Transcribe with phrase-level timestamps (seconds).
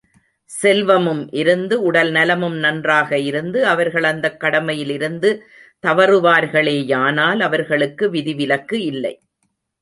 [0.49, 5.39] செல்வமும் இருந்து, உடல் நலமும் நன்றாக இருந்து, அவர்கள் அந்தக் கடமையிலிருந்து
[5.87, 9.15] தவறுவார்களேயானால், அவர்களுக்கு விதி விலக்கு இல்லை.